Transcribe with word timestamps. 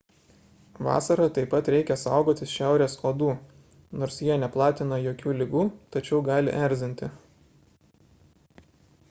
vasarą 0.85 1.25
taip 1.33 1.51
pat 1.51 1.67
reikia 1.75 1.97
saugotis 2.03 2.53
šiaurės 2.59 2.95
uodų 3.01 3.29
nors 4.05 4.17
jie 4.29 4.39
neplatina 4.45 5.01
jokių 5.03 5.37
ligų 5.43 5.63
tačiau 5.97 6.25
gali 6.33 6.59
erzinti 6.65 7.13